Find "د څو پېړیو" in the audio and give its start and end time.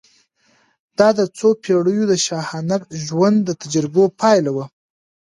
1.19-2.03